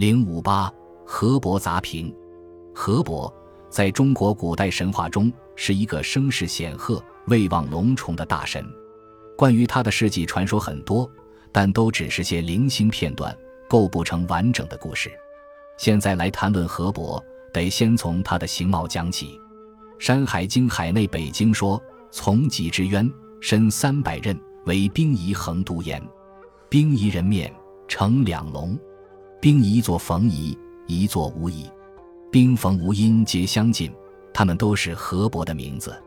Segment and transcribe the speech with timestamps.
[0.00, 0.72] 零五八
[1.04, 2.10] 河伯杂评，
[2.74, 3.30] 河伯
[3.68, 8.64] 在中国古代神话中是一个声势显赫、威望隆重的大神。
[9.36, 11.06] 关于他的事迹传说很多，
[11.52, 13.36] 但都只是些零星片段，
[13.68, 15.12] 构不成完整的故事。
[15.76, 17.22] 现在来谈论河伯，
[17.52, 19.38] 得先从他的形貌讲起。
[20.02, 21.78] 《山海经·海内北经》说
[22.10, 23.06] ：“从己之渊，
[23.42, 26.02] 深三百仞，为冰夷横都焉。
[26.70, 27.54] 冰夷人面，
[27.86, 28.78] 呈两龙。
[29.40, 30.54] 冰夷作冯夷，
[30.86, 31.64] 夷作无夷。
[32.30, 33.90] 冰冯无音皆相近，
[34.34, 35.98] 他们都是河伯的名字。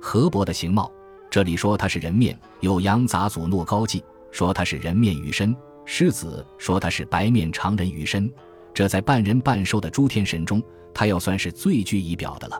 [0.00, 0.90] 河伯的形貌，
[1.30, 5.54] 这里说他是人面，有羊杂祖诺高记说他是人面鱼身，
[5.84, 8.32] 狮子说他是白面长人鱼身。
[8.72, 10.62] 这在半人半兽的诸天神中，
[10.94, 12.58] 他要算是最具仪表的了。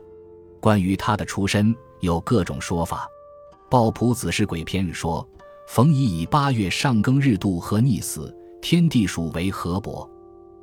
[0.61, 3.09] 关于他的出身，有各种说法。
[3.71, 5.27] 《抱朴子氏鬼篇》说，
[5.67, 8.37] 冯夷以八月上庚日渡河溺死。
[8.61, 10.09] 天地属为河伯，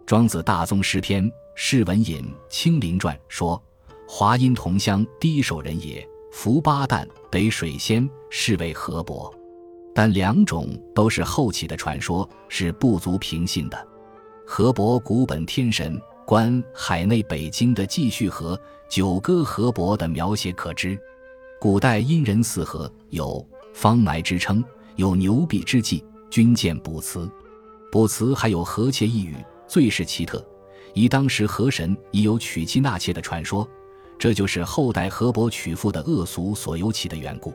[0.05, 3.61] 庄子大宗师篇释文隐清灵传说，
[4.07, 9.33] 华阴同乡第一手人也，伏八旦北水仙，是为河伯。
[9.95, 13.87] 但两种都是后起的传说，是不足凭信的。
[14.45, 20.97] 河伯古本天神，观海内北经的记叙和九歌河伯的描写可知，
[21.59, 24.63] 古代因人四河有方埋之称，
[24.97, 27.27] 有牛壁之际，君见卜辞。
[27.91, 29.35] 卜辞还有河妾一语，
[29.67, 30.45] 最是奇特。
[30.93, 33.67] 以当时河神已有娶妻纳妾的传说，
[34.17, 37.53] 这就是后代河伯娶妇的恶俗所由起的缘故。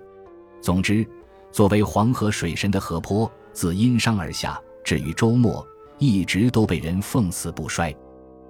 [0.61, 1.07] 总之，
[1.51, 5.67] 作为黄河水神的河坡，自殷商而下，至于周末，
[5.99, 7.95] 一直都被人奉祀不衰。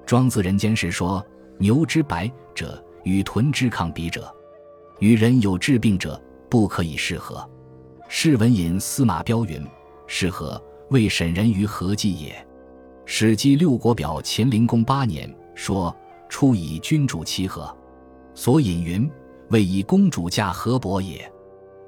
[0.05, 1.24] 庄子人间时说
[1.58, 4.33] ：“牛之白者，与豚之抗比者，
[4.98, 7.48] 与人有治病者，不可以适合。”
[8.08, 9.67] 释文隐司马彪云
[10.06, 12.30] ：“适合。”为审人于何计也？
[13.06, 15.94] 《史记·六国表》秦灵公八年说
[16.28, 17.74] ：“初以君主齐和，
[18.34, 19.10] 所引云，
[19.48, 21.32] 为以公主嫁河伯也。”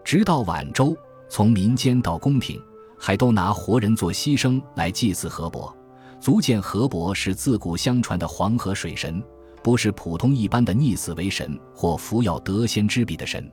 [0.03, 0.97] 直到晚周，
[1.29, 2.59] 从民间到宫廷，
[2.99, 5.71] 还都拿活人做牺牲来祭祀河伯，
[6.19, 9.23] 足见河伯是自古相传的黄河水神，
[9.63, 13.53] 不是普通一般的溺死为神或服药得仙之笔的神。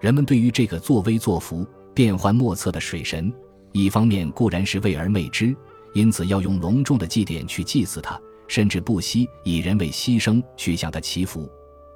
[0.00, 3.32] 人们对于这个作威作福、变幻莫测的水神。
[3.72, 5.54] 一方面固然是畏而媚之，
[5.92, 11.48] 因此要用隆重的祭典去祭祀他，甚至不惜以人为牺牲去向他祈福；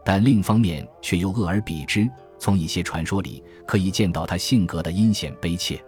[0.04, 2.08] 但另一方面却又恶而比之。
[2.38, 5.82] 从一些传说里可以见到他性格的阴险悲切。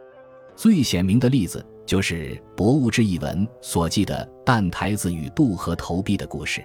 [0.55, 6.65] 最显明的例子就是《博物志》一文所记的旦台子与渡河投币的故事。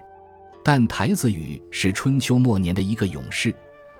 [0.64, 3.54] 旦台子与是春秋末年的一个勇士，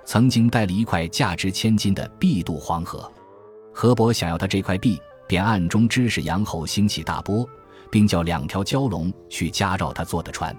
[0.04, 3.12] 曾经带了一块价值千金的币渡黄河，
[3.72, 4.98] 河伯想要他这块币。
[5.32, 7.48] 便暗中指使杨侯兴起大波，
[7.90, 10.54] 并叫两条蛟龙去夹绕他坐的船。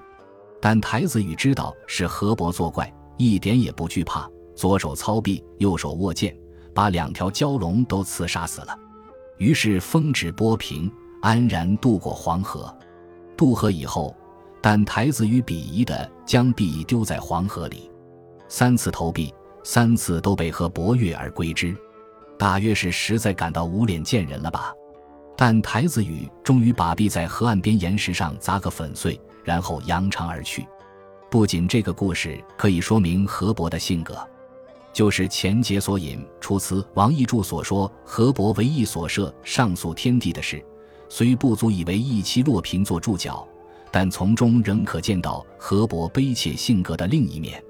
[0.59, 6.35] 但台子宇知道是河伯作怪，一点也不惧怕，左手操臂，右手握剑，
[6.73, 8.75] 把两条蛟龙都刺杀死了。
[9.38, 10.91] 于是风止波平，
[11.22, 12.75] 安然渡过黄河。
[13.38, 14.17] 渡河以后，
[14.59, 17.91] 但台子宇鄙夷的将币丢在黄河里，
[18.47, 19.31] 三次投币，
[19.63, 21.78] 三次都被河伯跃而归之。
[22.44, 24.74] 大约是实在感到无脸见人了吧，
[25.38, 30.68] 但台子宇终于把币在河岸边岩石上砸个粉碎，然后扬长而去。
[31.32, 34.18] 不仅这个故事可以说明河伯的性格，
[34.92, 40.62] 就是前节所引出词王逸柱所说河伯为义所设上诉天地的事，
[41.08, 43.48] 虽不足以为一期落评做注脚，
[43.90, 47.64] 但从中仍可见到河伯悲切性格的另一面，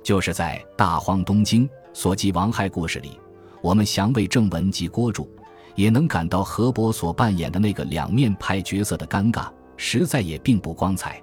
[0.00, 3.18] 就是在《大荒东经》所记王亥故事里。
[3.62, 5.30] 我们详为正文及郭注，
[5.76, 11.22] 也能感到河伯所扮演的那个两面派角色的尴尬，实在也并不光彩。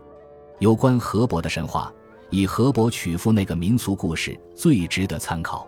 [0.59, 1.93] 有关河伯的神话，
[2.29, 5.67] 以河伯娶妇那个民俗故事最值得参考。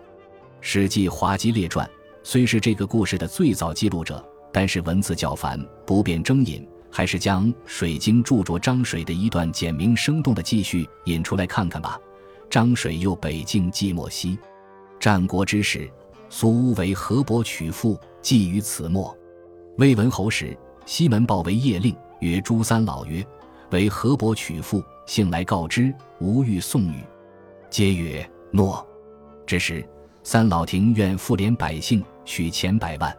[0.62, 1.86] 史记·滑稽列传》
[2.22, 11.98] 虽是这个故事的最早记录者，但是文字较繁，不便征引，还是将《水经》著着张水的一段简明生动的记叙引出来看看吧。
[12.48, 14.38] 张水又北境寂寞兮，
[14.98, 15.90] 战国之时。
[16.34, 19.14] 苏乌为河伯娶妇，寄于此末。
[19.76, 20.56] 魏文侯时，
[20.86, 23.22] 西门豹为夜令，曰：“诸三老曰，
[23.70, 27.04] 为河伯娶妇，幸来告知，吾欲送女。”
[27.68, 28.84] 皆曰：“诺。”
[29.46, 29.86] 这时，
[30.22, 33.14] 三老庭愿复连百姓，许钱百万。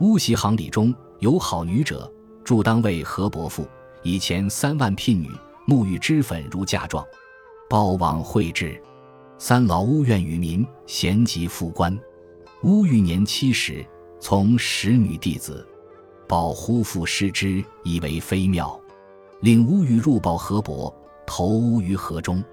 [0.00, 2.12] 乌袭行礼中有好女者，
[2.42, 3.64] 助当为河伯妇，
[4.02, 5.30] 以钱三万聘女，
[5.68, 7.06] 沐浴脂粉如嫁妆。
[7.68, 8.76] 豹往会之，
[9.38, 11.96] 三老乌愿与民，贤及复官。
[12.62, 13.82] 乌欲年七十，
[14.20, 15.66] 从使女弟子，
[16.28, 18.78] 保呼父失之，以为非妙。
[19.40, 20.94] 令乌鱼入报河伯，
[21.26, 22.44] 投乌于河中。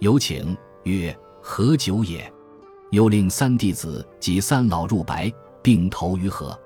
[0.00, 2.32] 有请曰：“何久也？”
[2.92, 6.58] 又令三弟子及三老入白，并投于河。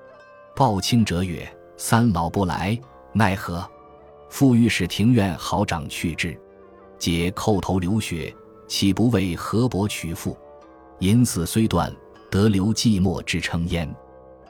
[0.55, 1.45] 报清者曰
[1.75, 2.79] ：“三老不来，
[3.11, 3.69] 奈何？”
[4.31, 6.39] 复欲使庭院好长去之，
[6.97, 8.33] 皆叩头流血，
[8.65, 10.37] 岂不为河伯取妇？
[10.99, 11.93] 因此虽断，
[12.29, 13.89] 得留寂寞之称焉。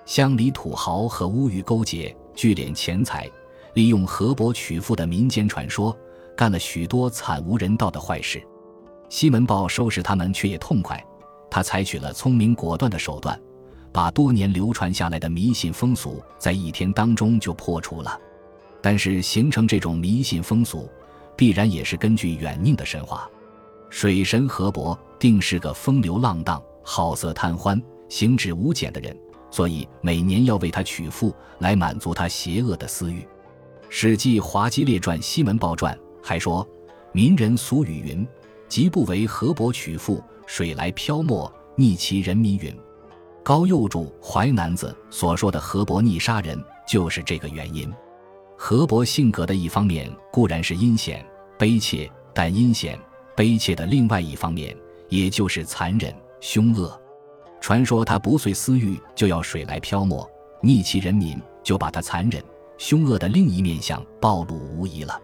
[0.05, 3.29] 乡里土豪和乌鱼勾结，聚敛钱财，
[3.73, 5.95] 利用河伯取妇的民间传说，
[6.35, 8.41] 干了许多惨无人道的坏事。
[9.09, 11.01] 西门豹收拾他们却也痛快，
[11.49, 13.39] 他采取了聪明果断的手段，
[13.91, 18.19] 把多年流传下来的迷信风俗在一天当中就破除了。
[18.81, 20.89] 但是形成这种迷信风俗，
[21.35, 23.29] 必然也是根据远宁的神话。
[23.89, 29.13] 水神河伯定是个风流浪荡、好色贪欢、行止无检的人，
[29.51, 33.19] 所以每年要为他娶妇，来满足他邪恶的私欲。
[33.89, 35.93] 《史记·滑稽列传·西门豹传》
[36.23, 36.65] 还说
[37.11, 38.25] ：“民人俗语云，
[38.69, 42.73] 即不为河伯娶妇，水来漂没，逆其人民云。”
[43.43, 46.57] 高佑注《淮南子》所说的河伯逆杀人，
[46.87, 47.93] 就是这个原因。
[48.57, 51.23] 河伯性格的一方面固然是阴险
[51.59, 52.97] 悲切，但阴险
[53.35, 54.73] 悲切的另外一方面，
[55.09, 56.99] 也就是残忍凶恶。
[57.59, 60.27] 传说他不遂私欲，就要水来漂没，
[60.61, 62.43] 逆其人民，就把他残忍
[62.77, 65.19] 凶恶的另一面相暴露无遗了。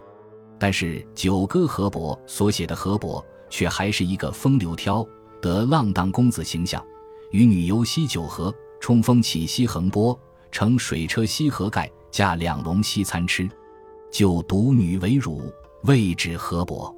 [0.58, 5.06] 但是《九歌·河伯》所写的河伯，却还是一个风流挑
[5.40, 6.84] 得浪荡公子形象，
[7.30, 10.18] 与女游西九河，冲锋起西横波，
[10.50, 11.90] 乘水车西河盖。
[12.10, 13.50] 驾两龙西餐吃，
[14.08, 15.52] 就独女为乳，
[15.82, 16.94] 谓之河伯。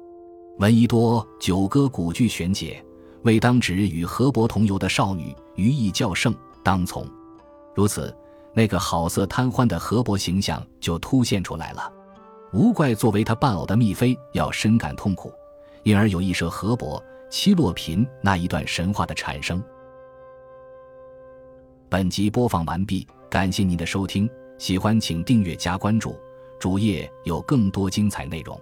[0.59, 2.85] 闻一多九歌古句玄解，
[3.23, 6.33] 为当值与河伯同游的少女，余意较盛，
[6.63, 7.05] 当从。
[7.75, 8.15] 如此，
[8.53, 11.91] 那个好色贪欢的河伯形象就凸现出来了。
[12.53, 15.31] 无怪作为他伴偶的蜜妃要深感痛苦，
[15.83, 19.61] 因而有一舍河伯七洛嫔那一段神话的产生。
[21.89, 24.29] 本集播放完毕，感谢您的收听。
[24.57, 26.15] 喜欢请订阅加关注，
[26.57, 28.59] 主页有更多精彩内容。